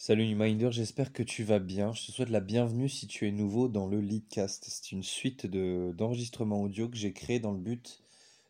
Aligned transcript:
Salut 0.00 0.28
Newminder, 0.28 0.70
j'espère 0.70 1.12
que 1.12 1.24
tu 1.24 1.42
vas 1.42 1.58
bien. 1.58 1.92
Je 1.92 2.06
te 2.06 2.12
souhaite 2.12 2.30
la 2.30 2.38
bienvenue 2.38 2.88
si 2.88 3.08
tu 3.08 3.26
es 3.26 3.32
nouveau 3.32 3.66
dans 3.66 3.88
le 3.88 4.00
Leadcast. 4.00 4.64
C'est 4.68 4.92
une 4.92 5.02
suite 5.02 5.44
de, 5.44 5.92
d'enregistrements 5.92 6.62
audio 6.62 6.88
que 6.88 6.96
j'ai 6.96 7.12
créé 7.12 7.40
dans 7.40 7.50
le 7.50 7.58
but 7.58 8.04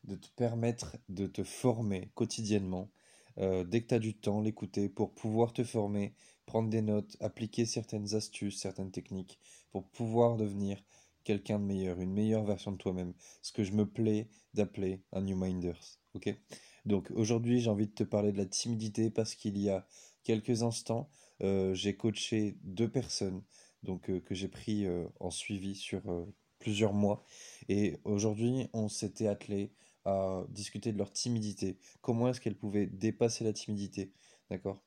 de 0.04 0.14
te 0.14 0.28
permettre 0.36 0.98
de 1.08 1.26
te 1.26 1.42
former 1.42 2.10
quotidiennement, 2.14 2.90
euh, 3.38 3.64
dès 3.64 3.80
que 3.80 3.86
tu 3.86 3.94
as 3.94 3.98
du 3.98 4.12
temps, 4.14 4.42
l'écouter 4.42 4.90
pour 4.90 5.14
pouvoir 5.14 5.54
te 5.54 5.64
former, 5.64 6.12
prendre 6.44 6.68
des 6.68 6.82
notes, 6.82 7.16
appliquer 7.18 7.64
certaines 7.64 8.14
astuces, 8.14 8.60
certaines 8.60 8.90
techniques, 8.90 9.40
pour 9.70 9.88
pouvoir 9.88 10.36
devenir 10.36 10.84
quelqu'un 11.24 11.58
de 11.58 11.64
meilleur, 11.64 11.98
une 11.98 12.12
meilleure 12.12 12.44
version 12.44 12.72
de 12.72 12.76
toi-même. 12.76 13.14
Ce 13.40 13.52
que 13.52 13.64
je 13.64 13.72
me 13.72 13.88
plais 13.88 14.28
d'appeler 14.52 15.00
un 15.12 15.22
New 15.22 15.36
Minders. 15.36 15.98
Ok? 16.12 16.28
Donc 16.84 17.10
aujourd'hui, 17.14 17.60
j'ai 17.60 17.70
envie 17.70 17.86
de 17.86 17.94
te 17.94 18.04
parler 18.04 18.32
de 18.32 18.38
la 18.38 18.46
timidité 18.46 19.10
parce 19.10 19.34
qu'il 19.34 19.56
y 19.56 19.70
a 19.70 19.86
quelques 20.24 20.62
instants, 20.62 21.08
j'ai 21.40 21.96
coaché 21.96 22.56
deux 22.62 22.90
personnes 22.90 23.42
donc, 23.82 24.10
euh, 24.10 24.20
que 24.20 24.34
j'ai 24.34 24.48
pris 24.48 24.86
euh, 24.86 25.06
en 25.20 25.30
suivi 25.30 25.74
sur 25.74 26.02
plusieurs 26.58 26.92
mois. 26.92 27.24
Et 27.68 27.98
aujourd'hui, 28.04 28.68
on 28.72 28.88
s'était 28.88 29.28
attelé 29.28 29.72
à 30.04 30.44
discuter 30.50 30.92
de 30.92 30.98
leur 30.98 31.12
timidité. 31.12 31.78
Comment 32.00 32.28
est-ce 32.28 32.40
qu'elles 32.40 32.56
pouvaient 32.56 32.86
dépasser 32.86 33.44
la 33.44 33.52
timidité 33.52 34.12
D'accord? 34.50 34.82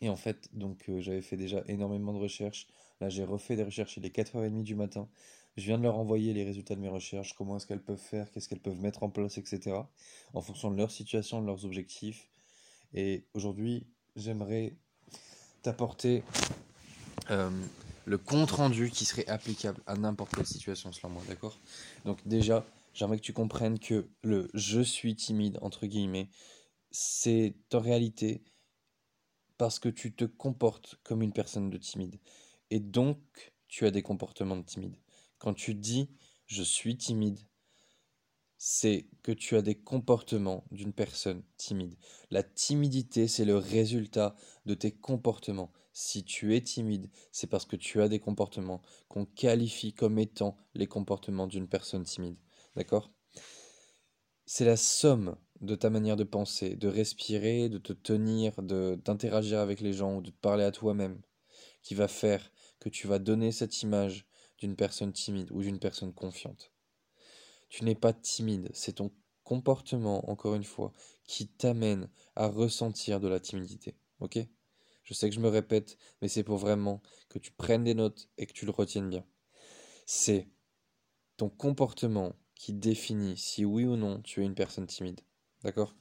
Et 0.00 0.08
en 0.08 0.16
fait, 0.16 0.48
donc 0.52 0.90
j'avais 0.98 1.22
fait 1.22 1.36
déjà 1.36 1.64
énormément 1.68 2.12
de 2.12 2.18
recherches. 2.18 2.66
Là, 3.00 3.08
j'ai 3.08 3.24
refait 3.24 3.56
des 3.56 3.62
recherches, 3.62 3.96
il 3.96 4.04
est 4.04 4.14
4h30 4.14 4.62
du 4.62 4.74
matin. 4.74 5.08
Je 5.56 5.64
viens 5.64 5.78
de 5.78 5.82
leur 5.82 5.96
envoyer 5.96 6.34
les 6.34 6.44
résultats 6.44 6.74
de 6.74 6.80
mes 6.80 6.88
recherches, 6.88 7.32
comment 7.32 7.56
est-ce 7.56 7.66
qu'elles 7.66 7.82
peuvent 7.82 7.96
faire, 7.96 8.30
qu'est-ce 8.30 8.48
qu'elles 8.48 8.60
peuvent 8.60 8.80
mettre 8.80 9.02
en 9.02 9.10
place, 9.10 9.38
etc. 9.38 9.74
En 10.34 10.42
fonction 10.42 10.70
de 10.70 10.76
leur 10.76 10.90
situation, 10.90 11.40
de 11.40 11.46
leurs 11.46 11.64
objectifs. 11.64 12.28
Et 12.92 13.26
aujourd'hui, 13.32 13.86
j'aimerais 14.16 14.76
t'apporter 15.66 16.22
euh, 17.32 17.50
le 18.04 18.18
compte 18.18 18.52
rendu 18.52 18.88
qui 18.88 19.04
serait 19.04 19.26
applicable 19.26 19.82
à 19.88 19.96
n'importe 19.96 20.32
quelle 20.32 20.46
situation 20.46 20.92
selon 20.92 21.14
moi, 21.14 21.22
d'accord? 21.26 21.58
Donc 22.04 22.18
déjà, 22.24 22.64
j'aimerais 22.94 23.16
que 23.16 23.24
tu 23.24 23.32
comprennes 23.32 23.80
que 23.80 24.08
le 24.22 24.48
je 24.54 24.80
suis 24.80 25.16
timide, 25.16 25.58
entre 25.62 25.86
guillemets, 25.86 26.30
c'est 26.92 27.56
en 27.74 27.80
réalité 27.80 28.44
parce 29.58 29.80
que 29.80 29.88
tu 29.88 30.14
te 30.14 30.24
comportes 30.24 31.00
comme 31.02 31.20
une 31.20 31.32
personne 31.32 31.68
de 31.68 31.78
timide. 31.78 32.20
Et 32.70 32.78
donc, 32.78 33.18
tu 33.66 33.86
as 33.86 33.90
des 33.90 34.02
comportements 34.02 34.56
de 34.56 34.64
timide. 34.64 34.94
Quand 35.38 35.52
tu 35.52 35.74
dis 35.74 36.08
je 36.46 36.62
suis 36.62 36.96
timide, 36.96 37.40
c'est 38.58 39.06
que 39.22 39.32
tu 39.32 39.56
as 39.56 39.62
des 39.62 39.74
comportements 39.74 40.64
d'une 40.70 40.92
personne 40.92 41.42
timide. 41.56 41.96
La 42.30 42.42
timidité, 42.42 43.28
c'est 43.28 43.44
le 43.44 43.56
résultat 43.56 44.34
de 44.64 44.74
tes 44.74 44.92
comportements. 44.92 45.72
Si 45.92 46.24
tu 46.24 46.54
es 46.54 46.60
timide, 46.60 47.10
c'est 47.32 47.46
parce 47.46 47.66
que 47.66 47.76
tu 47.76 48.00
as 48.00 48.08
des 48.08 48.20
comportements 48.20 48.82
qu'on 49.08 49.26
qualifie 49.26 49.92
comme 49.92 50.18
étant 50.18 50.56
les 50.74 50.86
comportements 50.86 51.46
d'une 51.46 51.68
personne 51.68 52.04
timide. 52.04 52.36
D'accord? 52.76 53.10
C'est 54.46 54.64
la 54.64 54.76
somme 54.76 55.36
de 55.60 55.74
ta 55.74 55.90
manière 55.90 56.16
de 56.16 56.24
penser, 56.24 56.76
de 56.76 56.88
respirer, 56.88 57.68
de 57.68 57.78
te 57.78 57.92
tenir, 57.92 58.62
d'interagir 58.62 59.58
avec 59.58 59.80
les 59.80 59.92
gens 59.92 60.16
ou 60.16 60.22
de 60.22 60.30
parler 60.30 60.64
à 60.64 60.70
toi-même 60.70 61.20
qui 61.82 61.94
va 61.94 62.08
faire 62.08 62.52
que 62.78 62.88
tu 62.88 63.06
vas 63.06 63.18
donner 63.18 63.52
cette 63.52 63.82
image 63.82 64.26
d'une 64.58 64.76
personne 64.76 65.12
timide 65.12 65.50
ou 65.50 65.62
d'une 65.62 65.78
personne 65.78 66.12
confiante. 66.12 66.75
Tu 67.68 67.84
n'es 67.84 67.94
pas 67.94 68.12
timide, 68.12 68.70
c'est 68.72 68.94
ton 68.94 69.10
comportement, 69.44 70.28
encore 70.30 70.54
une 70.54 70.64
fois, 70.64 70.92
qui 71.24 71.46
t'amène 71.48 72.08
à 72.34 72.48
ressentir 72.48 73.20
de 73.20 73.28
la 73.28 73.40
timidité. 73.40 73.96
Ok? 74.20 74.38
Je 75.04 75.14
sais 75.14 75.28
que 75.28 75.34
je 75.34 75.40
me 75.40 75.48
répète, 75.48 75.98
mais 76.20 76.28
c'est 76.28 76.42
pour 76.42 76.58
vraiment 76.58 77.00
que 77.28 77.38
tu 77.38 77.52
prennes 77.52 77.84
des 77.84 77.94
notes 77.94 78.28
et 78.38 78.46
que 78.46 78.52
tu 78.52 78.66
le 78.66 78.72
retiennes 78.72 79.08
bien. 79.08 79.24
C'est 80.04 80.48
ton 81.36 81.48
comportement 81.48 82.34
qui 82.54 82.72
définit 82.72 83.36
si 83.36 83.64
oui 83.64 83.84
ou 83.84 83.96
non 83.96 84.20
tu 84.22 84.42
es 84.42 84.44
une 84.44 84.54
personne 84.54 84.86
timide. 84.86 85.20
D'accord? 85.62 85.94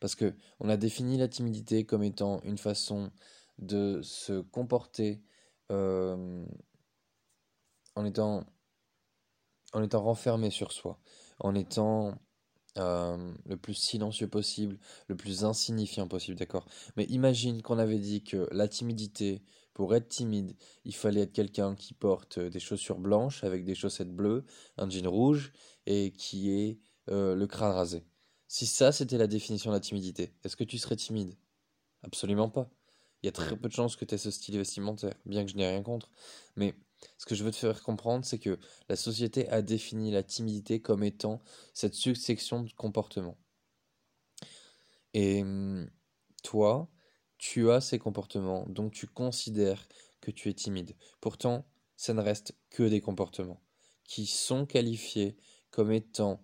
Parce 0.00 0.14
que 0.14 0.34
on 0.60 0.68
a 0.68 0.76
défini 0.76 1.18
la 1.18 1.28
timidité 1.28 1.84
comme 1.84 2.02
étant 2.02 2.40
une 2.42 2.58
façon 2.58 3.10
de 3.58 4.00
se 4.02 4.40
comporter 4.40 5.22
euh, 5.70 6.44
en 7.94 8.04
étant 8.04 8.46
en 9.72 9.82
étant 9.82 10.02
renfermé 10.02 10.50
sur 10.50 10.72
soi, 10.72 10.98
en 11.38 11.54
étant 11.54 12.14
euh, 12.78 13.34
le 13.44 13.56
plus 13.56 13.74
silencieux 13.74 14.28
possible, 14.28 14.78
le 15.08 15.16
plus 15.16 15.44
insignifiant 15.44 16.08
possible, 16.08 16.38
d'accord? 16.38 16.66
Mais 16.96 17.04
imagine 17.04 17.62
qu'on 17.62 17.78
avait 17.78 17.98
dit 17.98 18.24
que 18.24 18.48
la 18.50 18.68
timidité, 18.68 19.42
pour 19.74 19.94
être 19.94 20.08
timide, 20.08 20.56
il 20.84 20.94
fallait 20.94 21.22
être 21.22 21.32
quelqu'un 21.32 21.74
qui 21.74 21.94
porte 21.94 22.38
des 22.38 22.60
chaussures 22.60 22.98
blanches 22.98 23.44
avec 23.44 23.64
des 23.64 23.74
chaussettes 23.74 24.14
bleues, 24.14 24.44
un 24.78 24.88
jean 24.88 25.06
rouge 25.06 25.52
et 25.86 26.12
qui 26.12 26.50
ait 26.50 26.78
euh, 27.10 27.34
le 27.34 27.46
crâne 27.46 27.72
rasé. 27.72 28.04
Si 28.48 28.66
ça 28.66 28.92
c'était 28.92 29.18
la 29.18 29.26
définition 29.26 29.70
de 29.70 29.76
la 29.76 29.80
timidité, 29.80 30.34
est-ce 30.44 30.56
que 30.56 30.64
tu 30.64 30.78
serais 30.78 30.96
timide? 30.96 31.36
Absolument 32.02 32.48
pas. 32.48 32.70
Il 33.22 33.26
y 33.26 33.28
a 33.28 33.32
très 33.32 33.56
peu 33.56 33.68
de 33.68 33.72
chances 33.72 33.96
que 33.96 34.04
tu 34.04 34.14
aies 34.14 34.18
ce 34.18 34.30
style 34.30 34.58
vestimentaire, 34.58 35.14
bien 35.26 35.44
que 35.44 35.50
je 35.50 35.56
n'ai 35.56 35.68
rien 35.68 35.82
contre. 35.82 36.10
Mais 36.56 36.74
ce 37.18 37.26
que 37.26 37.34
je 37.34 37.44
veux 37.44 37.50
te 37.50 37.56
faire 37.56 37.82
comprendre, 37.82 38.24
c'est 38.24 38.38
que 38.38 38.58
la 38.88 38.96
société 38.96 39.48
a 39.48 39.62
défini 39.62 40.10
la 40.10 40.22
timidité 40.22 40.80
comme 40.80 41.02
étant 41.02 41.42
cette 41.74 41.94
succession 41.94 42.62
de 42.62 42.72
comportements. 42.72 43.38
Et 45.14 45.42
hum, 45.42 45.90
toi, 46.42 46.88
tu 47.38 47.70
as 47.70 47.80
ces 47.80 47.98
comportements, 47.98 48.66
donc 48.68 48.92
tu 48.92 49.06
considères 49.06 49.88
que 50.20 50.30
tu 50.30 50.48
es 50.48 50.54
timide. 50.54 50.96
Pourtant, 51.20 51.66
ça 51.96 52.14
ne 52.14 52.20
reste 52.20 52.54
que 52.70 52.82
des 52.84 53.00
comportements 53.00 53.62
qui 54.04 54.26
sont 54.26 54.66
qualifiés 54.66 55.36
comme 55.70 55.92
étant 55.92 56.40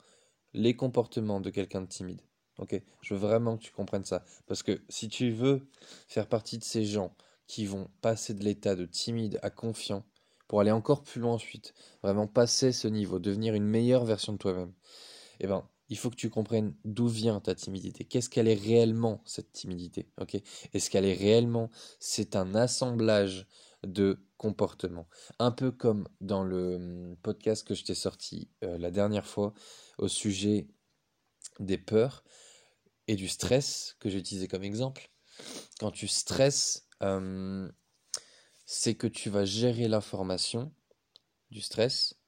les 0.54 0.75
comportements 0.75 1.40
de 1.40 1.50
quelqu'un 1.50 1.82
de 1.82 1.86
timide. 1.86 2.22
Ok? 2.58 2.80
Je 3.02 3.14
veux 3.14 3.20
vraiment 3.20 3.56
que 3.56 3.62
tu 3.62 3.72
comprennes 3.72 4.04
ça. 4.04 4.25
Parce 4.46 4.62
que 4.62 4.82
si 4.88 5.08
tu 5.08 5.30
veux 5.30 5.69
faire 6.08 6.28
partie 6.28 6.58
de 6.58 6.64
ces 6.64 6.84
gens 6.84 7.14
qui 7.46 7.66
vont 7.66 7.88
passer 8.00 8.34
de 8.34 8.42
l'état 8.42 8.75
de 8.75 8.84
timide 8.84 9.38
à 9.42 9.50
confiant, 9.50 10.04
pour 10.48 10.60
aller 10.60 10.70
encore 10.70 11.03
plus 11.03 11.20
loin 11.20 11.34
ensuite, 11.34 11.75
vraiment 12.03 12.26
passer 12.26 12.72
ce 12.72 12.88
niveau, 12.88 13.19
devenir 13.19 13.54
une 13.54 13.66
meilleure 13.66 14.04
version 14.04 14.32
de 14.32 14.38
toi-même, 14.38 14.72
eh 15.41 15.47
ben, 15.47 15.69
il 15.91 15.97
faut 15.97 16.10
que 16.10 16.16
tu 16.16 16.31
comprennes 16.31 16.75
d'où 16.84 17.09
vient 17.09 17.41
ta 17.41 17.54
timidité. 17.54 18.04
Qu'est-ce 18.04 18.28
qu'elle 18.28 18.48
est 18.48 18.60
réellement, 18.60 19.22
cette 19.25 19.53
timidité 19.53 20.10
ok? 20.20 20.41
Est-ce 20.75 20.91
qu'elle 20.91 21.06
est 21.06 21.14
réellement 21.14 21.70
C'est 21.98 22.37
un 22.37 22.54
assemblage 22.54 23.47
de 23.87 24.19
comportements. 24.37 25.08
Un 25.38 25.50
peu 25.50 25.70
comme 25.70 26.08
dans 26.20 26.42
le 26.42 26.76
hum, 26.76 27.16
podcast 27.22 27.66
que 27.66 27.75
je 27.75 27.84
t'ai 27.84 27.94
sorti 27.94 28.48
euh, 28.64 28.78
la 28.78 28.91
dernière 28.91 29.26
fois 29.26 29.54
au 29.98 30.08
sujet 30.08 30.69
des 31.60 31.78
peurs 31.78 32.25
et 33.06 33.16
du 33.16 33.28
stress 33.28 33.97
que 34.00 34.08
j'ai 34.08 34.19
utilisé 34.19 34.48
comme 34.48 34.64
exemple. 34.64 35.10
Quand 35.81 35.91
tu 35.91 36.08
stresses, 36.08 36.87
hum, 37.00 37.72
c'est 38.70 38.94
que 38.94 39.06
tu 39.06 39.30
vas 39.30 39.46
gérer 39.46 39.88
l'information 39.88 40.70
du 41.50 41.62
stress 41.62 42.18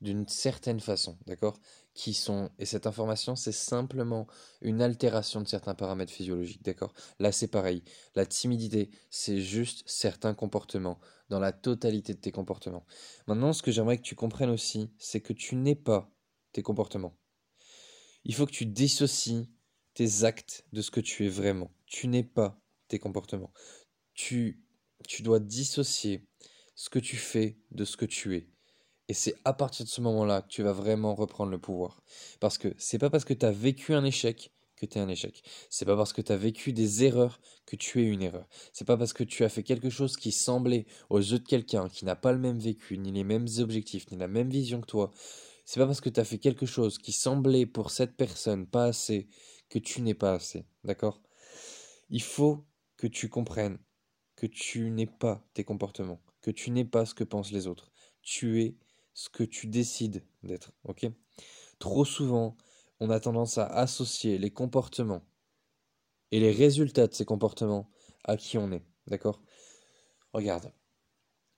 d'une 0.00 0.26
certaine 0.26 0.80
façon, 0.80 1.18
d'accord? 1.26 1.60
Qui 1.92 2.14
sont 2.14 2.50
et 2.58 2.64
cette 2.64 2.86
information, 2.86 3.36
c'est 3.36 3.52
simplement 3.52 4.26
une 4.62 4.80
altération 4.80 5.42
de 5.42 5.46
certains 5.46 5.74
paramètres 5.74 6.10
physiologiques, 6.10 6.62
d'accord? 6.62 6.94
Là, 7.18 7.32
c'est 7.32 7.48
pareil. 7.48 7.84
La 8.14 8.24
timidité, 8.24 8.88
c'est 9.10 9.42
juste 9.42 9.82
certains 9.84 10.32
comportements 10.32 10.98
dans 11.28 11.38
la 11.38 11.52
totalité 11.52 12.14
de 12.14 12.20
tes 12.20 12.32
comportements. 12.32 12.86
Maintenant, 13.26 13.52
ce 13.52 13.62
que 13.62 13.70
j'aimerais 13.70 13.98
que 13.98 14.02
tu 14.02 14.14
comprennes 14.14 14.48
aussi, 14.48 14.90
c'est 14.96 15.20
que 15.20 15.34
tu 15.34 15.54
n'es 15.54 15.74
pas 15.74 16.10
tes 16.52 16.62
comportements. 16.62 17.14
Il 18.24 18.34
faut 18.34 18.46
que 18.46 18.52
tu 18.52 18.64
dissocies 18.64 19.50
tes 19.92 20.24
actes 20.24 20.64
de 20.72 20.80
ce 20.80 20.90
que 20.90 21.00
tu 21.00 21.26
es 21.26 21.28
vraiment. 21.28 21.70
Tu 21.84 22.08
n'es 22.08 22.24
pas 22.24 22.58
tes 22.88 22.98
comportements. 22.98 23.52
Tu 24.14 24.64
tu 25.10 25.24
dois 25.24 25.40
dissocier 25.40 26.24
ce 26.76 26.88
que 26.88 27.00
tu 27.00 27.16
fais 27.16 27.58
de 27.72 27.84
ce 27.84 27.96
que 27.96 28.04
tu 28.04 28.36
es. 28.36 28.46
Et 29.08 29.12
c'est 29.12 29.34
à 29.44 29.52
partir 29.52 29.84
de 29.84 29.90
ce 29.90 30.00
moment-là 30.02 30.40
que 30.40 30.46
tu 30.46 30.62
vas 30.62 30.72
vraiment 30.72 31.16
reprendre 31.16 31.50
le 31.50 31.58
pouvoir. 31.58 32.00
Parce 32.38 32.58
que 32.58 32.72
c'est 32.78 33.00
pas 33.00 33.10
parce 33.10 33.24
que 33.24 33.34
tu 33.34 33.44
as 33.44 33.50
vécu 33.50 33.92
un 33.92 34.04
échec 34.04 34.52
que 34.76 34.86
tu 34.86 34.98
es 34.98 35.00
un 35.00 35.08
échec. 35.08 35.42
C'est 35.68 35.84
pas 35.84 35.96
parce 35.96 36.12
que 36.12 36.22
tu 36.22 36.30
as 36.30 36.36
vécu 36.36 36.72
des 36.72 37.02
erreurs 37.02 37.40
que 37.66 37.74
tu 37.74 38.00
es 38.00 38.04
une 38.04 38.22
erreur. 38.22 38.46
C'est 38.72 38.86
pas 38.86 38.96
parce 38.96 39.12
que 39.12 39.24
tu 39.24 39.42
as 39.42 39.48
fait 39.48 39.64
quelque 39.64 39.90
chose 39.90 40.16
qui 40.16 40.30
semblait 40.30 40.86
aux 41.08 41.18
yeux 41.18 41.40
de 41.40 41.44
quelqu'un 41.44 41.88
qui 41.88 42.04
n'a 42.04 42.14
pas 42.14 42.30
le 42.30 42.38
même 42.38 42.60
vécu, 42.60 42.96
ni 42.96 43.10
les 43.10 43.24
mêmes 43.24 43.48
objectifs, 43.58 44.08
ni 44.12 44.16
la 44.16 44.28
même 44.28 44.48
vision 44.48 44.80
que 44.80 44.86
toi. 44.86 45.10
C'est 45.64 45.80
pas 45.80 45.86
parce 45.86 46.00
que 46.00 46.08
tu 46.08 46.20
as 46.20 46.24
fait 46.24 46.38
quelque 46.38 46.66
chose 46.66 46.98
qui 46.98 47.10
semblait 47.10 47.66
pour 47.66 47.90
cette 47.90 48.16
personne 48.16 48.64
pas 48.64 48.84
assez 48.84 49.26
que 49.70 49.80
tu 49.80 50.02
n'es 50.02 50.14
pas 50.14 50.34
assez. 50.34 50.66
D'accord? 50.84 51.20
Il 52.10 52.22
faut 52.22 52.64
que 52.96 53.08
tu 53.08 53.28
comprennes 53.28 53.80
que 54.40 54.46
tu 54.46 54.90
n'es 54.90 55.06
pas 55.06 55.46
tes 55.52 55.64
comportements, 55.64 56.18
que 56.40 56.50
tu 56.50 56.70
n'es 56.70 56.86
pas 56.86 57.04
ce 57.04 57.12
que 57.12 57.24
pensent 57.24 57.52
les 57.52 57.66
autres. 57.66 57.90
Tu 58.22 58.62
es 58.62 58.74
ce 59.12 59.28
que 59.28 59.44
tu 59.44 59.66
décides 59.66 60.24
d'être. 60.42 60.72
Ok? 60.84 61.06
Trop 61.78 62.06
souvent, 62.06 62.56
on 63.00 63.10
a 63.10 63.20
tendance 63.20 63.58
à 63.58 63.66
associer 63.66 64.38
les 64.38 64.50
comportements 64.50 65.22
et 66.30 66.40
les 66.40 66.52
résultats 66.52 67.06
de 67.06 67.12
ces 67.12 67.26
comportements 67.26 67.90
à 68.24 68.38
qui 68.38 68.56
on 68.56 68.72
est. 68.72 68.82
D'accord? 69.08 69.42
Regarde, 70.32 70.72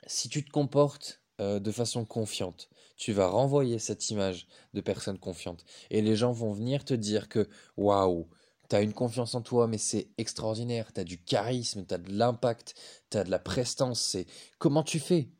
si 0.08 0.28
tu 0.28 0.44
te 0.44 0.50
comportes 0.50 1.22
euh, 1.40 1.60
de 1.60 1.70
façon 1.70 2.04
confiante, 2.04 2.68
tu 2.96 3.12
vas 3.12 3.28
renvoyer 3.28 3.78
cette 3.78 4.10
image 4.10 4.48
de 4.74 4.80
personne 4.80 5.20
confiante. 5.20 5.64
Et 5.90 6.02
les 6.02 6.16
gens 6.16 6.32
vont 6.32 6.52
venir 6.52 6.84
te 6.84 6.94
dire 6.94 7.28
que 7.28 7.48
waouh, 7.76 8.28
tu 8.72 8.76
as 8.76 8.80
une 8.80 8.94
confiance 8.94 9.34
en 9.34 9.42
toi, 9.42 9.66
mais 9.66 9.76
c'est 9.76 10.08
extraordinaire, 10.16 10.94
tu 10.94 11.00
as 11.00 11.04
du 11.04 11.22
charisme, 11.22 11.84
tu 11.84 11.92
as 11.92 11.98
de 11.98 12.10
l'impact, 12.10 12.74
tu 13.10 13.18
as 13.18 13.24
de 13.24 13.30
la 13.30 13.38
prestance. 13.38 14.00
C'est 14.00 14.26
comment 14.58 14.82
tu 14.82 14.98
fais? 14.98 15.30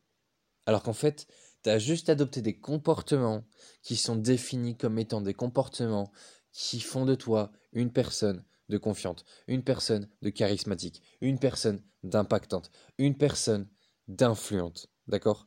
Alors 0.67 0.83
qu'en 0.83 0.93
fait, 0.93 1.27
tu 1.65 1.71
as 1.71 1.79
juste 1.79 2.11
adopté 2.11 2.43
des 2.43 2.61
comportements 2.61 3.43
qui 3.81 3.97
sont 3.97 4.17
définis 4.17 4.77
comme 4.77 4.99
étant 4.99 5.23
des 5.23 5.33
comportements 5.33 6.13
qui 6.53 6.79
font 6.79 7.07
de 7.07 7.15
toi 7.15 7.53
une 7.73 7.91
personne 7.91 8.45
de 8.69 8.77
confiante, 8.77 9.25
une 9.47 9.65
personne 9.65 10.11
de 10.21 10.29
charismatique, 10.29 11.01
une 11.23 11.39
personne 11.39 11.83
d'impactante, 12.03 12.71
une 12.99 13.17
personne 13.17 13.67
d'influente. 14.09 14.91
D'accord? 15.07 15.47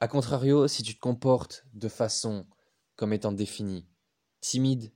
A 0.00 0.08
contrario, 0.08 0.68
si 0.68 0.82
tu 0.82 0.94
te 0.94 1.00
comportes 1.00 1.64
de 1.72 1.88
façon 1.88 2.46
comme 2.94 3.14
étant 3.14 3.32
définie, 3.32 3.88
timide, 4.42 4.92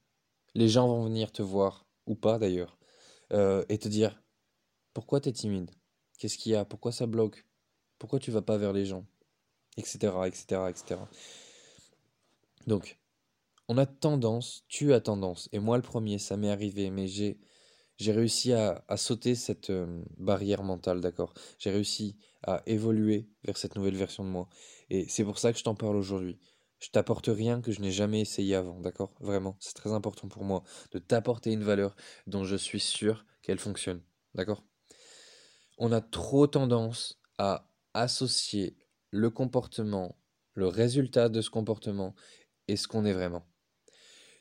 les 0.55 0.69
gens 0.69 0.89
vont 0.89 1.05
venir 1.05 1.33
te 1.33 1.43
voir, 1.43 1.87
ou 2.06 2.15
pas 2.15 2.39
d'ailleurs, 2.39 2.79
euh, 3.33 3.65
et 3.69 3.79
te 3.79 3.89
dire 3.89 4.23
Pourquoi 4.95 5.21
tu 5.21 5.29
es 5.29 5.33
timide? 5.33 5.71
Qu'est-ce 6.19 6.39
qu'il 6.39 6.53
y 6.53 6.56
a? 6.56 6.65
Pourquoi 6.65 6.93
ça 6.93 7.06
bloque? 7.06 7.47
Pourquoi 7.99 8.19
tu 8.19 8.31
vas 8.31 8.43
pas 8.43 8.56
vers 8.56 8.73
les 8.73 8.85
gens? 8.85 9.06
Etc. 9.77 9.97
etc. 10.27 10.62
etc. 10.71 11.00
Donc, 12.67 12.99
on 13.69 13.79
a 13.79 13.87
tendance, 13.87 14.65
tu 14.69 14.93
as 14.93 15.00
tendance, 15.00 15.49
et 15.53 15.59
moi 15.59 15.77
le 15.77 15.83
premier, 15.83 16.19
ça 16.19 16.37
m'est 16.37 16.50
arrivé, 16.50 16.91
mais 16.91 17.06
j'ai 17.06 17.39
j'ai 17.99 18.12
réussi 18.12 18.53
à, 18.53 18.85
sauter 18.97 19.35
cette 19.35 19.71
euh, 19.71 20.03
barrière 20.19 20.62
mentale, 20.62 21.00
d'accord? 21.00 21.35
J'ai 21.59 21.71
réussi 21.71 22.17
à 22.45 22.62
évoluer 22.67 23.29
vers 23.45 23.56
cette 23.56 23.75
nouvelle 23.75 23.97
version 23.97 24.25
de 24.25 24.29
moi. 24.29 24.49
Et 24.89 25.09
c'est 25.09 25.25
pour 25.25 25.39
ça 25.39 25.53
que 25.53 25.59
je 25.59 25.65
t'en 25.65 25.75
parle 25.75 25.97
aujourd'hui. 25.97 26.39
Je 26.79 26.91
t'apporte 26.91 27.27
rien 27.27 27.61
que 27.61 27.73
je 27.73 27.81
n'ai 27.81 27.91
jamais 27.91 28.21
essayé 28.21 28.55
avant, 28.55 28.79
d'accord? 28.81 29.13
Vraiment, 29.21 29.57
c'est 29.59 29.75
très 29.75 29.93
important 29.93 30.29
pour 30.29 30.45
moi 30.45 30.63
de 30.93 30.99
t'apporter 30.99 31.53
une 31.53 31.65
valeur 31.65 31.97
dont 32.27 32.45
je 32.45 32.57
suis 32.57 32.81
sûr 32.81 33.27
qu'elle 33.43 33.59
fonctionne, 33.59 34.03
d'accord? 34.35 34.63
On 35.79 35.93
a 35.93 36.01
trop 36.01 36.47
tendance 36.47 37.21
à 37.39 37.71
associer 37.95 38.77
le 39.11 39.31
comportement, 39.31 40.17
le 40.55 40.67
résultat 40.67 41.29
de 41.29 41.41
ce 41.41 41.51
comportement 41.51 42.15
et 42.69 42.77
ce 42.77 42.87
qu'on 42.87 43.05
est 43.05 43.13
vraiment. 43.13 43.47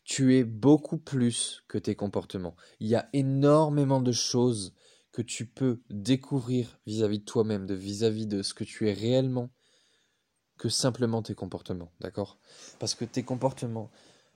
Tu 0.03 0.37
es 0.37 0.43
beaucoup 0.43 0.97
plus 0.97 1.63
que 1.67 1.77
tes 1.77 1.95
comportements. 1.95 2.55
Il 2.79 2.87
y 2.87 2.95
a 2.95 3.09
énormément 3.13 4.01
de 4.01 4.11
choses 4.11 4.73
que 5.11 5.21
tu 5.21 5.47
peux 5.47 5.81
découvrir 5.89 6.79
vis-à-vis 6.85 7.19
de 7.19 7.25
toi-même, 7.25 7.65
vis-à-vis 7.71 8.27
de 8.27 8.41
ce 8.41 8.53
que 8.53 8.63
tu 8.63 8.87
es 8.87 8.93
réellement, 8.93 9.49
que 10.57 10.69
simplement 10.69 11.21
tes 11.21 11.35
comportements, 11.35 11.91
d'accord? 11.99 12.39
Parce 12.79 12.95
que 12.95 13.05
tes 13.05 13.23
comportements 13.23 13.89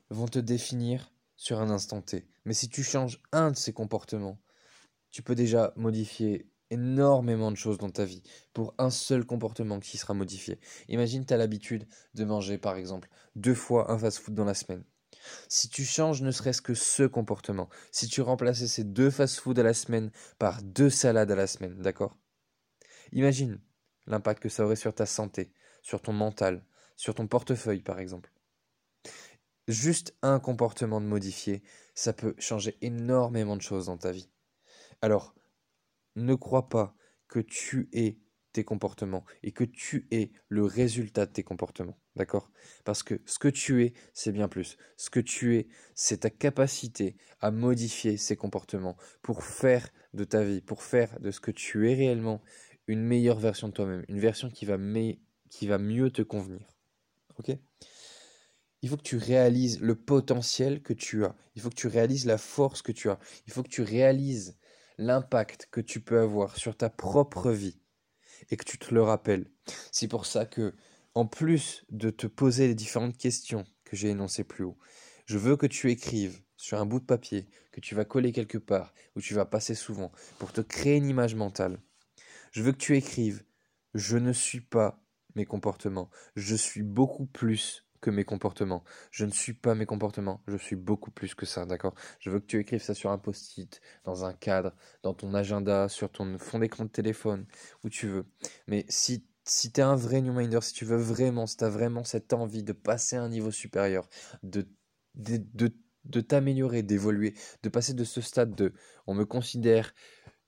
vont 0.10 0.28
te 0.28 0.40
définir 0.40 1.12
sur 1.36 1.60
un 1.60 1.70
instant 1.70 2.02
T. 2.02 2.28
Mais 2.46 2.54
si 2.54 2.70
tu 2.70 2.84
changes 2.84 3.22
un 3.32 3.52
de 3.52 3.58
ces 3.58 3.74
comportements, 3.74 4.40
tu 5.10 5.24
peux 5.24 5.36
déjà 5.36 5.74
modifier 5.76 6.52
énormément 6.70 7.52
de 7.52 7.58
choses 7.58 7.78
dans 7.78 7.90
ta 7.90 8.06
vie 8.06 8.24
pour 8.54 8.74
un 8.78 8.90
seul 8.90 9.26
comportement 9.26 9.80
qui 9.80 9.98
sera 9.98 10.14
modifié. 10.14 10.60
Imagine, 10.88 11.26
tu 11.26 11.34
as 11.34 11.38
l'habitude 11.38 11.88
de 12.14 12.24
manger, 12.24 12.58
par 12.58 12.76
exemple, 12.76 13.10
deux 13.36 13.56
fois 13.56 13.92
un 13.92 13.98
fast-food 13.98 14.34
dans 14.34 14.46
la 14.46 14.54
semaine. 14.54 14.84
Si 15.50 15.70
tu 15.70 15.84
changes 15.84 16.22
ne 16.22 16.32
serait-ce 16.32 16.62
que 16.62 16.74
ce 16.74 17.04
comportement, 17.04 17.70
si 17.92 18.08
tu 18.08 18.22
remplaçais 18.22 18.68
ces 18.68 18.84
deux 18.84 19.12
fast-food 19.12 19.60
à 19.60 19.64
la 19.64 19.74
semaine 19.74 20.12
par 20.40 20.64
deux 20.64 20.90
salades 20.90 21.32
à 21.32 21.36
la 21.36 21.48
semaine, 21.48 21.78
d'accord? 21.82 22.18
Imagine 23.12 23.60
l'impact 24.08 24.42
que 24.42 24.50
ça 24.50 24.64
aurait 24.64 24.76
sur 24.76 24.96
ta 24.96 25.06
santé, 25.06 25.52
sur 25.82 26.02
ton 26.02 26.14
mental, 26.14 26.66
sur 26.96 27.16
ton 27.16 27.28
portefeuille 27.28 27.82
par 27.82 28.00
exemple. 28.00 28.32
Juste 29.68 30.16
un 30.22 30.40
comportement 30.40 31.02
de 31.02 31.06
modifié, 31.06 31.64
ça 31.96 32.14
peut 32.14 32.36
changer 32.40 32.78
énormément 32.82 33.56
de 33.56 33.62
choses 33.62 33.86
dans 33.86 33.98
ta 33.98 34.12
vie. 34.12 34.30
Alors, 35.02 35.36
ne 36.16 36.36
crois 36.36 36.70
pas 36.70 36.96
que 37.28 37.40
tu 37.40 37.90
es 37.94 38.20
tes 38.52 38.64
comportements 38.64 39.24
et 39.44 39.52
que 39.52 39.64
tu 39.64 40.08
es 40.12 40.32
le 40.50 40.66
résultat 40.66 41.26
de 41.26 41.32
tes 41.32 41.44
comportements. 41.44 41.98
D'accord? 42.16 42.52
Parce 42.84 43.04
que 43.04 43.22
ce 43.26 43.40
que 43.40 43.48
tu 43.48 43.84
es, 43.84 43.94
c'est 44.14 44.34
bien 44.34 44.50
plus. 44.50 44.78
Ce 44.98 45.10
que 45.10 45.22
tu 45.22 45.56
es, 45.56 45.70
c'est 45.96 46.22
ta 46.22 46.30
capacité 46.30 47.16
à 47.40 47.52
modifier 47.52 48.18
ces 48.18 48.36
comportements 48.36 48.98
pour 49.22 49.44
faire 49.44 49.90
de 50.14 50.26
ta 50.26 50.44
vie, 50.44 50.62
pour 50.62 50.84
faire 50.84 51.20
de 51.22 51.32
ce 51.32 51.40
que 51.40 51.52
tu 51.52 51.90
es 51.90 51.94
réellement 51.94 52.42
une 52.88 53.04
meilleure 53.04 53.40
version 53.40 53.70
de 53.70 53.74
toi-même, 53.74 54.04
une 54.10 54.20
version 54.20 54.50
qui 54.50 54.66
va, 54.66 54.78
qui 55.52 55.68
va 55.68 55.78
mieux 55.78 56.10
te 56.10 56.24
convenir. 56.24 56.66
Ok 57.38 57.56
il 58.82 58.90
faut 58.90 58.98
que 58.98 59.04
tu 59.04 59.18
réalises 59.18 59.80
le 59.80 59.96
potentiel 59.96 60.82
que 60.82 60.94
tu 60.94 61.24
as. 61.24 61.36
Il 61.56 61.62
faut 61.62 61.70
que 61.70 61.76
tu 61.76 61.88
réalises 61.88 62.26
la 62.26 62.38
force 62.38 62.82
que 62.82 62.92
tu 62.92 63.10
as. 63.10 63.20
Il 63.46 63.54
faut 63.54 63.64
que 63.64 63.70
tu 63.70 63.84
réalises 63.84 64.58
l'impact 64.98 65.68
que 65.72 65.82
tu 65.82 66.02
peux 66.02 66.20
avoir 66.20 66.58
sur 66.58 66.76
ta 66.76 66.90
propre 66.90 67.52
vie 67.52 67.80
et 68.50 68.58
que 68.58 68.66
tu 68.66 68.78
te 68.78 68.94
le 68.94 69.04
rappelles. 69.04 69.46
C'est 69.92 70.08
pour 70.08 70.26
ça 70.26 70.46
que, 70.46 70.74
en 71.14 71.28
plus 71.28 71.86
de 71.90 72.10
te 72.10 72.28
poser 72.28 72.68
les 72.68 72.76
différentes 72.76 73.18
questions 73.18 73.66
que 73.84 73.96
j'ai 73.96 74.10
énoncées 74.10 74.44
plus 74.44 74.64
haut, 74.64 74.78
je 75.26 75.38
veux 75.38 75.58
que 75.58 75.68
tu 75.68 75.92
écrives 75.92 76.42
sur 76.58 76.80
un 76.80 76.86
bout 76.86 77.00
de 77.00 77.06
papier 77.06 77.48
que 77.72 77.82
tu 77.82 77.96
vas 77.96 78.06
coller 78.06 78.32
quelque 78.32 78.58
part, 78.58 78.94
où 79.16 79.22
tu 79.22 79.34
vas 79.34 79.46
passer 79.46 79.76
souvent, 79.76 80.12
pour 80.40 80.52
te 80.52 80.62
créer 80.62 80.98
une 80.98 81.10
image 81.10 81.36
mentale. 81.36 81.80
Je 82.52 82.64
veux 82.64 82.72
que 82.72 82.78
tu 82.78 82.98
écrives 82.98 83.44
Je 83.94 84.18
ne 84.18 84.34
suis 84.34 84.62
pas 84.62 85.04
mes 85.36 85.46
comportements, 85.46 86.10
je 86.36 86.56
suis 86.56 86.84
beaucoup 86.84 87.26
plus 87.26 87.86
que 88.02 88.10
mes 88.10 88.26
comportements. 88.26 88.84
Je 89.12 89.26
ne 89.26 89.32
suis 89.32 89.54
pas 89.54 89.76
mes 89.76 89.86
comportements, 89.86 90.42
je 90.48 90.58
suis 90.58 90.76
beaucoup 90.76 91.12
plus 91.12 91.36
que 91.36 91.46
ça, 91.46 91.66
d'accord? 91.66 91.94
Je 92.20 92.30
veux 92.30 92.40
que 92.40 92.46
tu 92.48 92.60
écrives 92.60 92.82
ça 92.82 92.96
sur 92.96 93.12
un 93.12 93.18
post-it, 93.18 93.80
dans 94.04 94.26
un 94.26 94.34
cadre, 94.34 94.74
dans 95.04 95.14
ton 95.14 95.34
agenda, 95.34 95.88
sur 95.88 96.12
ton 96.12 96.38
fond 96.40 96.60
d'écran 96.60 96.86
de 96.86 96.90
téléphone, 96.90 97.46
où 97.84 97.90
tu 97.90 98.08
veux. 98.08 98.26
Mais 98.68 98.86
si 98.90 99.24
si 99.44 99.72
tu 99.72 99.82
es 99.82 99.84
un 99.84 99.96
vrai 99.96 100.22
New 100.22 100.34
Minder, 100.34 100.60
si 100.62 100.74
tu 100.74 100.86
veux 100.86 100.98
vraiment, 100.98 101.48
si 101.48 101.58
tu 101.58 101.64
as 101.64 101.70
vraiment 101.70 102.04
cette 102.04 102.34
envie 102.34 102.64
de 102.64 102.74
passer 102.74 103.16
à 103.16 103.24
un 103.24 103.30
niveau 103.30 103.52
supérieur, 103.52 104.08
de, 104.44 104.68
de, 105.16 105.42
de, 105.54 105.74
de 106.06 106.22
t'améliorer, 106.22 106.84
d'évoluer, 106.84 107.34
de 107.64 107.70
passer 107.70 107.94
de 107.94 108.04
ce 108.04 108.22
stade 108.22 108.56
de 108.56 108.74
on 109.08 109.14
me 109.16 109.26
considère 109.26 109.94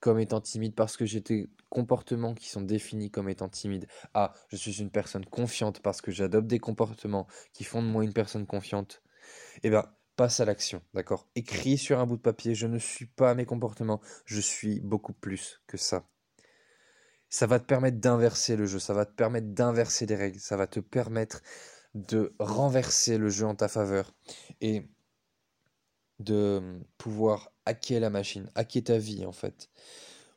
comme 0.04 0.20
étant 0.20 0.42
timide 0.42 0.76
parce 0.76 0.98
que 0.98 1.06
j'ai 1.06 1.22
des 1.22 1.50
comportements 1.70 2.34
qui 2.34 2.50
sont 2.50 2.60
définis 2.60 3.10
comme 3.10 3.30
étant 3.30 3.48
timides. 3.48 3.88
Ah, 4.14 4.34
je 4.50 4.58
suis 4.58 4.82
une 4.82 4.90
personne 4.90 5.24
confiante 5.24 5.80
parce 5.80 6.02
que 6.02 6.12
j'adopte 6.12 6.48
des 6.48 6.60
comportements 6.60 7.26
qui 7.54 7.64
font 7.64 7.82
de 7.82 7.88
moi 7.88 8.04
une 8.04 8.12
personne 8.12 8.46
confiante. 8.46 9.02
Eh 9.64 9.70
bien, 9.70 9.86
passe 10.18 10.42
à 10.42 10.46
l'action, 10.46 10.82
d'accord? 10.94 11.30
Écris 11.36 11.78
sur 11.78 12.00
un 12.00 12.06
bout 12.06 12.18
de 12.18 12.22
papier, 12.22 12.54
je 12.54 12.68
ne 12.68 12.80
suis 12.80 13.06
pas 13.06 13.34
mes 13.34 13.46
comportements, 13.46 14.02
je 14.26 14.42
suis 14.42 14.82
beaucoup 14.82 15.14
plus 15.14 15.62
que 15.68 15.78
ça. 15.78 16.06
Ça 17.30 17.48
va 17.48 17.62
te 17.62 17.66
permettre 17.66 18.00
d'inverser 18.00 18.58
le 18.58 18.66
jeu, 18.66 18.80
ça 18.80 18.94
va 18.94 19.06
te 19.06 19.14
permettre 19.14 19.54
d'inverser 19.54 20.06
les 20.06 20.18
règles, 20.18 20.42
ça 20.42 20.58
va 20.58 20.68
te 20.68 20.82
permettre 20.82 21.42
de 21.94 22.36
renverser 22.40 23.18
le 23.18 23.30
jeu 23.30 23.46
en 23.46 23.56
ta 23.56 23.70
faveur 23.70 24.14
et 24.60 24.86
de 26.20 26.80
pouvoir 26.98 27.52
hacker 27.66 28.00
la 28.00 28.10
machine, 28.10 28.50
hacker 28.56 28.84
ta 28.84 28.98
vie 28.98 29.26
en 29.26 29.32
fait. 29.32 29.70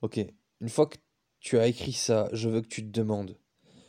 Ok, 0.02 0.20
une 0.60 0.68
fois 0.68 0.86
que 0.86 0.98
tu 1.40 1.58
as 1.58 1.66
écrit 1.66 1.92
ça, 1.92 2.28
je 2.32 2.48
veux 2.48 2.60
que 2.60 2.68
tu 2.68 2.82
te 2.82 2.90
demandes, 2.90 3.38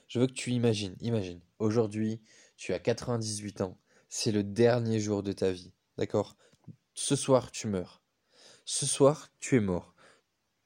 je 0.07 0.19
veux 0.19 0.27
que 0.27 0.33
tu 0.33 0.51
imagines, 0.51 0.95
imagine, 1.01 1.41
aujourd'hui 1.59 2.21
tu 2.55 2.73
as 2.73 2.79
98 2.79 3.61
ans, 3.61 3.77
c'est 4.09 4.31
le 4.31 4.43
dernier 4.43 4.99
jour 4.99 5.23
de 5.23 5.31
ta 5.31 5.51
vie, 5.51 5.73
d'accord? 5.97 6.37
Ce 6.93 7.15
soir 7.15 7.51
tu 7.51 7.67
meurs, 7.67 8.01
ce 8.65 8.85
soir 8.85 9.29
tu 9.39 9.57
es 9.57 9.61
mort, 9.61 9.93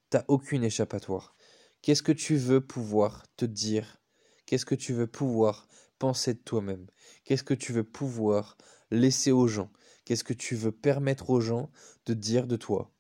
t'as 0.10 0.26
aucune 0.28 0.64
échappatoire. 0.64 1.36
Qu'est-ce 1.82 2.04
que 2.04 2.12
tu 2.12 2.36
veux 2.36 2.62
pouvoir 2.62 3.26
te 3.38 3.46
dire? 3.46 4.02
Qu'est-ce 4.46 4.66
que 4.66 4.76
tu 4.76 4.94
veux 4.94 5.08
pouvoir 5.08 5.68
penser 5.98 6.34
de 6.34 6.40
toi-même? 6.40 6.88
Qu'est-ce 7.24 7.44
que 7.44 7.54
tu 7.54 7.74
veux 7.74 7.84
pouvoir 7.84 8.58
laisser 8.92 9.32
aux 9.32 9.48
gens. 9.48 9.72
Qu'est-ce 10.06 10.24
que 10.24 10.34
tu 10.34 10.56
veux 10.56 10.72
permettre 10.72 11.30
aux 11.30 11.42
gens 11.42 11.72
de 12.06 12.14
dire 12.14 12.48
de 12.48 12.58
toi? 12.58 12.92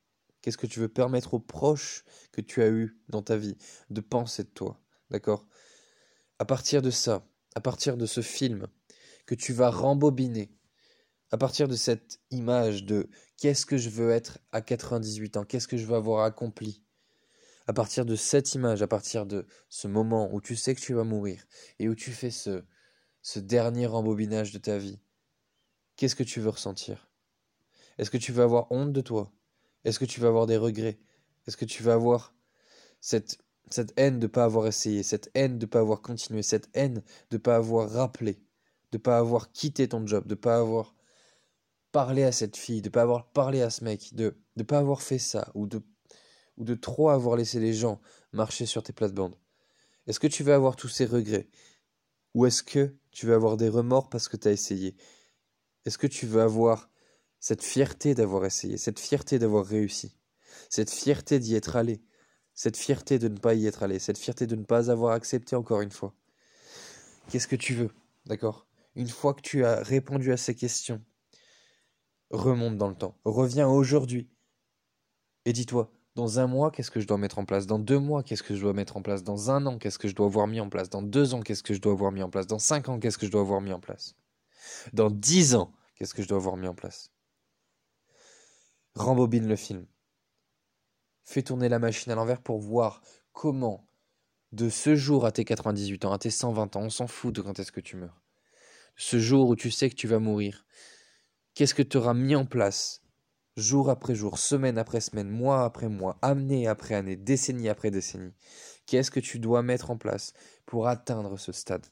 Qu'est-ce 0.41 0.57
que 0.57 0.67
tu 0.67 0.79
veux 0.79 0.89
permettre 0.89 1.35
aux 1.35 1.39
proches 1.39 2.03
que 2.31 2.41
tu 2.41 2.63
as 2.63 2.69
eus 2.69 2.97
dans 3.09 3.21
ta 3.21 3.37
vie 3.37 3.57
de 3.89 4.01
penser 4.01 4.43
de 4.43 4.49
toi? 4.49 4.81
D'accord? 5.11 5.45
À 6.39 6.45
partir 6.45 6.81
de 6.81 6.89
ça, 6.89 7.27
à 7.53 7.61
partir 7.61 7.97
de 7.97 8.05
ce 8.05 8.21
film 8.21 8.67
que 9.25 9.35
tu 9.35 9.53
vas 9.53 9.69
rembobiner, 9.69 10.51
à 11.31 11.37
partir 11.37 11.67
de 11.67 11.75
cette 11.75 12.19
image 12.31 12.83
de 12.83 13.09
qu'est-ce 13.37 13.65
que 13.65 13.77
je 13.77 13.89
veux 13.89 14.09
être 14.11 14.39
à 14.51 14.61
98 14.61 15.37
ans, 15.37 15.45
qu'est-ce 15.45 15.67
que 15.67 15.77
je 15.77 15.85
veux 15.85 15.95
avoir 15.95 16.23
accompli, 16.23 16.83
à 17.67 17.73
partir 17.73 18.05
de 18.05 18.15
cette 18.15 18.53
image, 18.53 18.81
à 18.81 18.87
partir 18.87 19.25
de 19.25 19.45
ce 19.69 19.87
moment 19.87 20.33
où 20.33 20.41
tu 20.41 20.55
sais 20.55 20.75
que 20.75 20.81
tu 20.81 20.93
vas 20.93 21.03
mourir 21.03 21.45
et 21.79 21.87
où 21.87 21.95
tu 21.95 22.11
fais 22.11 22.31
ce, 22.31 22.63
ce 23.21 23.39
dernier 23.39 23.85
rembobinage 23.85 24.51
de 24.51 24.57
ta 24.57 24.77
vie, 24.77 24.99
qu'est-ce 26.01 26.15
que 26.15 26.23
tu 26.23 26.39
veux 26.39 26.49
ressentir? 26.49 27.11
Est-ce 27.99 28.09
que 28.09 28.17
tu 28.17 28.31
veux 28.31 28.41
avoir 28.41 28.71
honte 28.71 28.91
de 28.91 29.01
toi? 29.01 29.31
Est-ce 29.83 29.99
que 29.99 30.05
tu 30.05 30.19
veux 30.19 30.27
avoir 30.27 30.47
des 30.47 30.57
regrets? 30.57 30.97
Est-ce 31.45 31.55
que 31.55 31.63
tu 31.63 31.83
veux 31.83 31.91
avoir 31.91 32.33
cette, 33.01 33.37
haine 33.97 34.17
de 34.17 34.25
ne 34.25 34.31
pas 34.31 34.45
avoir 34.45 34.65
essayé, 34.65 35.03
cette 35.03 35.29
haine 35.35 35.59
de 35.59 35.65
ne 35.67 35.69
pas 35.69 35.81
avoir 35.81 36.01
continué, 36.01 36.41
cette 36.41 36.69
haine 36.73 37.03
de 37.29 37.35
ne 37.35 37.37
pas 37.37 37.55
avoir 37.55 37.87
rappelé, 37.87 38.41
de 38.91 38.97
ne 38.97 38.97
pas 38.97 39.19
avoir 39.19 39.51
quitté 39.51 39.87
ton 39.87 40.07
job, 40.07 40.25
de 40.25 40.33
ne 40.33 40.39
pas 40.39 40.57
avoir 40.57 40.95
parlé 41.91 42.23
à 42.23 42.31
cette 42.31 42.57
fille, 42.57 42.81
de 42.81 42.87
ne 42.87 42.93
pas 42.93 43.03
avoir 43.03 43.27
parlé 43.27 43.61
à 43.61 43.69
ce 43.69 43.83
mec, 43.83 44.15
de 44.15 44.35
ne 44.55 44.63
pas 44.63 44.79
avoir 44.79 45.03
fait 45.03 45.19
ça, 45.19 45.51
ou 45.53 45.67
de, 45.67 45.83
ou 46.57 46.63
de 46.63 46.73
trop 46.73 47.09
avoir 47.09 47.35
laissé 47.35 47.59
les 47.59 47.73
gens 47.73 48.01
marcher 48.33 48.65
sur 48.65 48.81
tes 48.81 48.91
plates-bandes? 48.91 49.37
Est-ce 50.07 50.19
que 50.19 50.25
tu 50.25 50.41
vas 50.41 50.55
avoir 50.55 50.75
tous 50.75 50.89
ces 50.89 51.05
regrets? 51.05 51.47
Ou 52.33 52.47
est-ce 52.47 52.63
que 52.63 52.95
tu 53.11 53.27
vas 53.27 53.35
avoir 53.35 53.55
des 53.55 53.69
remords 53.69 54.09
parce 54.09 54.27
que 54.27 54.37
tu 54.37 54.47
as 54.47 54.51
essayé? 54.51 54.95
Est-ce 55.85 55.97
que 55.97 56.07
tu 56.07 56.25
veux 56.25 56.41
avoir 56.41 56.89
cette 57.39 57.63
fierté 57.63 58.13
d'avoir 58.13 58.45
essayé, 58.45 58.77
cette 58.77 58.99
fierté 58.99 59.39
d'avoir 59.39 59.65
réussi, 59.65 60.15
cette 60.69 60.91
fierté 60.91 61.39
d'y 61.39 61.55
être 61.55 61.75
allé, 61.75 62.01
cette 62.53 62.77
fierté 62.77 63.17
de 63.17 63.27
ne 63.27 63.37
pas 63.37 63.55
y 63.55 63.65
être 63.65 63.83
allé, 63.83 63.97
cette 63.99 64.17
fierté 64.17 64.45
de 64.45 64.55
ne 64.55 64.63
pas 64.63 64.91
avoir 64.91 65.13
accepté 65.13 65.55
encore 65.55 65.81
une 65.81 65.91
fois? 65.91 66.13
Qu'est-ce 67.29 67.47
que 67.47 67.55
tu 67.55 67.73
veux 67.73 67.89
D'accord? 68.25 68.67
Une 68.95 69.09
fois 69.09 69.33
que 69.33 69.41
tu 69.41 69.65
as 69.65 69.81
répondu 69.81 70.31
à 70.31 70.37
ces 70.37 70.53
questions, 70.53 71.01
remonte 72.29 72.77
dans 72.77 72.89
le 72.89 72.95
temps, 72.95 73.17
reviens 73.25 73.67
aujourd'hui 73.67 74.29
et 75.45 75.53
dis-toi, 75.53 75.91
dans 76.15 76.39
un 76.39 76.47
mois, 76.47 76.71
qu'est-ce 76.71 76.91
que 76.91 76.99
je 76.99 77.07
dois 77.07 77.17
mettre 77.17 77.39
en 77.39 77.45
place? 77.45 77.65
Dans 77.65 77.79
deux 77.79 77.97
mois, 77.97 78.21
qu'est-ce 78.21 78.43
que 78.43 78.53
je 78.53 78.61
dois 78.61 78.73
mettre 78.73 78.97
en 78.97 79.01
place? 79.01 79.23
Dans 79.23 79.49
un 79.49 79.65
an, 79.65 79.77
qu'est-ce 79.77 79.97
que 79.97 80.07
je 80.07 80.15
dois 80.15 80.27
avoir 80.27 80.45
mis 80.45 80.59
en 80.59 80.69
place? 80.69 80.89
Dans 80.89 81.01
deux 81.01 81.33
ans, 81.33 81.39
qu'est-ce 81.41 81.63
que 81.63 81.73
je 81.73 81.81
dois 81.81 81.93
avoir 81.93 82.11
mis 82.11 82.21
en 82.21 82.29
place? 82.29 82.47
Dans 82.47 82.59
cinq 82.59 82.89
ans, 82.89 82.99
qu'est-ce 82.99 83.17
que 83.17 83.25
je 83.25 83.31
dois 83.31 83.41
avoir 83.41 83.61
mis 83.61 83.71
en 83.71 83.79
place? 83.79 84.15
Dans 84.93 85.09
dix 85.09 85.55
ans, 85.55 85.73
qu'est-ce 85.95 86.13
que 86.13 86.23
je 86.23 86.27
dois 86.27 86.37
avoir 86.37 86.57
mis 86.57 86.67
en 86.67 86.75
place? 86.75 87.11
Rembobine 88.95 89.47
le 89.47 89.55
film. 89.55 89.85
Fais 91.23 91.43
tourner 91.43 91.69
la 91.69 91.79
machine 91.79 92.11
à 92.11 92.15
l'envers 92.15 92.41
pour 92.41 92.59
voir 92.59 93.01
comment, 93.31 93.87
de 94.51 94.69
ce 94.69 94.95
jour 94.95 95.25
à 95.25 95.31
tes 95.31 95.45
98 95.45 96.05
ans, 96.05 96.11
à 96.11 96.17
tes 96.17 96.29
120 96.29 96.75
ans, 96.75 96.81
on 96.81 96.89
s'en 96.89 97.07
fout 97.07 97.33
de 97.33 97.41
quand 97.41 97.59
est-ce 97.59 97.71
que 97.71 97.79
tu 97.79 97.95
meurs. 97.95 98.21
Ce 98.97 99.19
jour 99.19 99.47
où 99.47 99.55
tu 99.55 99.71
sais 99.71 99.89
que 99.89 99.95
tu 99.95 100.07
vas 100.07 100.19
mourir, 100.19 100.65
qu'est-ce 101.53 101.73
que 101.73 101.83
tu 101.83 101.97
auras 101.97 102.13
mis 102.13 102.35
en 102.35 102.45
place 102.45 103.01
jour 103.55 103.89
après 103.89 104.15
jour, 104.15 104.37
semaine 104.37 104.77
après 104.77 105.01
semaine, 105.01 105.29
mois 105.29 105.63
après 105.63 105.89
mois, 105.89 106.17
année 106.21 106.67
après 106.67 106.95
année, 106.95 107.15
décennie 107.15 107.69
après 107.69 107.91
décennie? 107.91 108.33
Qu'est-ce 108.85 109.11
que 109.11 109.19
tu 109.19 109.39
dois 109.39 109.61
mettre 109.61 109.91
en 109.91 109.97
place 109.97 110.33
pour 110.65 110.87
atteindre 110.87 111.37
ce 111.37 111.51
stade? 111.51 111.85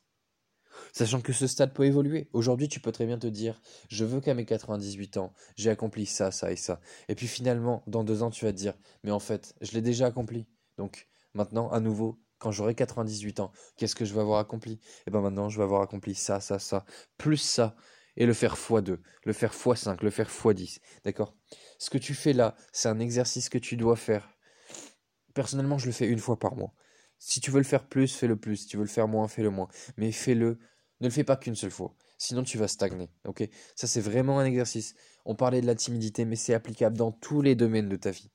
Sachant 0.94 1.22
que 1.22 1.34
ce 1.34 1.48
stade 1.48 1.74
peut 1.74 1.86
évoluer. 1.86 2.30
Aujourd'hui, 2.34 2.68
tu 2.68 2.80
peux 2.80 2.92
très 2.92 3.06
bien 3.06 3.18
te 3.18 3.28
dire, 3.28 3.62
je 3.90 4.06
veux 4.06 4.22
qu'à 4.22 4.34
mes 4.34 4.46
98 4.46 5.18
ans, 5.18 5.34
j'ai 5.56 5.70
accompli 5.70 6.06
ça, 6.06 6.32
ça 6.32 6.52
et 6.52 6.56
ça. 6.56 6.80
Et 7.08 7.16
puis 7.16 7.28
finalement, 7.28 7.84
dans 7.88 8.04
deux 8.04 8.24
ans, 8.24 8.30
tu 8.30 8.46
vas 8.46 8.52
te 8.52 8.58
dire, 8.58 8.74
mais 9.04 9.12
en 9.12 9.20
fait, 9.20 9.56
je 9.62 9.72
l'ai 9.74 9.82
déjà 9.82 10.08
accompli. 10.08 10.48
Donc 10.78 11.08
maintenant, 11.34 11.70
à 11.72 11.80
nouveau, 11.80 12.20
quand 12.38 12.52
j'aurai 12.52 12.74
98 12.74 13.40
ans, 13.42 13.52
qu'est-ce 13.76 13.96
que 13.96 14.06
je 14.06 14.14
vais 14.14 14.22
avoir 14.22 14.40
accompli? 14.40 14.74
Et 14.74 14.80
eh 15.08 15.12
bien 15.12 15.22
maintenant, 15.22 15.50
je 15.50 15.58
vais 15.58 15.64
avoir 15.64 15.82
accompli 15.82 16.16
ça, 16.16 16.40
ça, 16.40 16.58
ça, 16.58 16.86
plus 17.18 17.38
ça 17.38 17.76
et 18.16 18.26
le 18.26 18.34
faire 18.34 18.56
x2, 18.56 18.98
le 19.26 19.34
faire 19.34 19.54
x5, 19.54 20.04
le 20.04 20.10
faire 20.10 20.30
x10. 20.30 20.80
D'accord? 21.04 21.36
Ce 21.78 21.90
que 21.90 21.98
tu 21.98 22.14
fais 22.14 22.34
là, 22.34 22.56
c'est 22.72 22.90
un 22.90 23.00
exercice 23.00 23.50
que 23.50 23.58
tu 23.58 23.78
dois 23.78 23.96
faire. 23.96 24.30
Personnellement, 25.34 25.78
je 25.78 25.86
le 25.86 25.92
fais 25.92 26.08
une 26.08 26.20
fois 26.20 26.40
par 26.40 26.56
mois. 26.56 26.74
Si 27.18 27.42
tu 27.42 27.52
veux 27.52 27.60
le 27.60 27.66
faire 27.66 27.88
plus, 27.88 28.16
fais-le 28.16 28.38
plus. 28.38 28.58
Si 28.58 28.68
tu 28.68 28.78
veux 28.78 28.84
le 28.84 28.90
faire 28.90 29.08
moins, 29.08 29.28
fais-le 29.28 29.50
moins. 29.50 29.68
Mais 29.98 30.12
fais-le. 30.12 30.60
Ne 31.02 31.08
le 31.08 31.14
fais 31.14 31.24
pas 31.24 31.38
qu'une 31.38 31.56
seule 31.56 31.72
fois. 31.72 31.96
Sinon, 32.18 32.44
tu 32.44 32.58
vas 32.58 32.68
stagner. 32.68 33.10
Ok? 33.26 33.48
Ça, 33.76 33.88
c'est 33.88 34.02
vraiment 34.02 34.40
un 34.40 34.46
exercice. 34.46 34.96
On 35.26 35.36
parlait 35.36 35.62
de 35.62 35.68
la 35.68 35.76
timidité, 35.76 36.26
mais 36.26 36.36
c'est 36.36 36.54
applicable 36.54 36.98
dans 36.98 37.12
tous 37.12 37.42
les 37.42 37.56
domaines 37.56 37.90
de 37.90 37.96
ta 37.96 38.12
vie. 38.12 38.32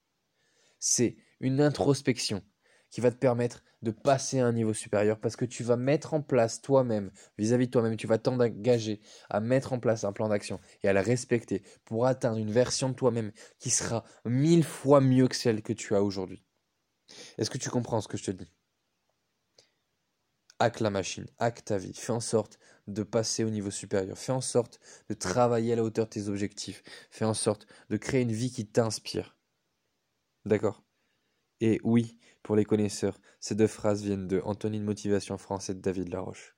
C'est 0.79 1.17
une 1.41 1.61
introspection 1.61 2.43
qui 2.91 3.01
va 3.01 3.11
te 3.11 3.17
permettre 3.17 3.65
de 3.83 3.91
passer 3.91 4.39
à 4.39 4.47
un 4.47 4.53
niveau 4.53 4.73
supérieur 4.73 5.19
parce 5.19 5.37
que 5.37 5.45
tu 5.45 5.65
vas 5.65 5.77
mettre 5.77 6.15
en 6.15 6.23
place 6.23 6.63
toi-même, 6.63 7.11
vis-à-vis 7.39 7.67
de 7.67 7.73
toi-même, 7.73 7.97
tu 7.97 8.07
vas 8.07 8.19
t'engager 8.19 9.01
à 9.29 9.41
mettre 9.41 9.73
en 9.73 9.81
place 9.81 10.05
un 10.05 10.13
plan 10.13 10.29
d'action 10.29 10.61
et 10.83 10.89
à 10.89 10.93
le 10.93 11.01
respecter 11.01 11.63
pour 11.85 12.07
atteindre 12.07 12.39
une 12.39 12.53
version 12.53 12.89
de 12.89 12.95
toi-même 12.95 13.33
qui 13.59 13.71
sera 13.71 14.05
mille 14.25 14.65
fois 14.65 15.01
mieux 15.01 15.27
que 15.27 15.37
celle 15.37 15.63
que 15.63 15.73
tu 15.73 15.95
as 15.97 16.03
aujourd'hui. 16.03 16.45
Est-ce 17.37 17.51
que 17.51 17.59
tu 17.59 17.69
comprends 17.69 18.01
ce 18.01 18.09
que 18.09 18.17
je 18.17 18.25
te 18.25 18.31
dis? 18.31 18.51
Hack 20.61 20.81
la 20.81 20.91
machine, 20.91 21.27
hack 21.39 21.65
ta 21.65 21.79
vie, 21.79 21.95
fais 21.95 22.13
en 22.13 22.21
sorte 22.21 22.59
de 22.87 23.03
passer 23.03 23.45
au 23.45 23.51
niveau 23.51 23.71
supérieur, 23.71 24.17
fais 24.17 24.33
en 24.33 24.41
sorte 24.41 24.81
de 25.09 25.15
travailler 25.15 25.73
à 25.73 25.77
la 25.77 25.83
hauteur 25.83 26.07
de 26.07 26.11
tes 26.11 26.29
objectifs, 26.29 26.83
fais 27.11 27.25
en 27.25 27.35
sorte 27.35 27.67
de 27.91 27.97
créer 27.97 28.23
une 28.23 28.33
vie 28.33 28.53
qui 28.53 28.67
t'inspire. 28.67 29.37
D'accord? 30.45 30.85
Et 31.61 31.81
oui, 31.83 32.19
pour 32.43 32.57
les 32.57 32.65
connaisseurs, 32.65 33.19
ces 33.41 33.55
deux 33.55 33.67
phrases 33.67 34.03
viennent 34.03 34.29
de 34.29 34.41
Anthony 34.45 34.79
de 34.79 34.85
Motivation 34.85 35.39
français 35.39 35.75
de 35.75 35.81
David 35.81 36.09
Laroche. 36.13 36.57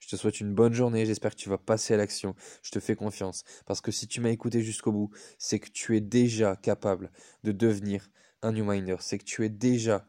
Je 0.00 0.08
te 0.08 0.16
souhaite 0.16 0.40
une 0.40 0.54
bonne 0.54 0.74
journée, 0.74 1.06
j'espère 1.06 1.32
que 1.32 1.40
tu 1.40 1.48
vas 1.48 1.58
passer 1.58 1.94
à 1.94 1.96
l'action. 1.96 2.34
Je 2.62 2.70
te 2.70 2.80
fais 2.80 2.96
confiance, 2.96 3.44
parce 3.66 3.80
que 3.80 3.90
si 3.90 4.06
tu 4.06 4.20
m'as 4.20 4.30
écouté 4.30 4.62
jusqu'au 4.62 4.92
bout, 4.92 5.10
c'est 5.38 5.58
que 5.58 5.70
tu 5.70 5.96
es 5.96 6.00
déjà 6.00 6.56
capable 6.56 7.10
de 7.42 7.52
devenir 7.52 8.08
un 8.42 8.52
New 8.52 8.64
Minder, 8.64 8.96
c'est 9.00 9.18
que 9.18 9.24
tu 9.24 9.44
es 9.44 9.48
déjà... 9.48 10.06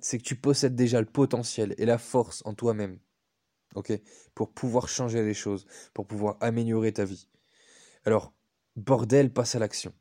C'est 0.00 0.18
que 0.18 0.24
tu 0.24 0.36
possèdes 0.36 0.74
déjà 0.74 1.00
le 1.00 1.06
potentiel 1.06 1.74
et 1.78 1.86
la 1.86 1.98
force 1.98 2.42
en 2.44 2.54
toi-même, 2.54 2.98
ok 3.74 3.92
Pour 4.34 4.52
pouvoir 4.52 4.88
changer 4.88 5.22
les 5.22 5.34
choses, 5.34 5.66
pour 5.94 6.06
pouvoir 6.06 6.36
améliorer 6.40 6.92
ta 6.92 7.04
vie. 7.04 7.28
Alors, 8.04 8.32
bordel, 8.76 9.32
passe 9.32 9.54
à 9.54 9.58
l'action. 9.58 9.92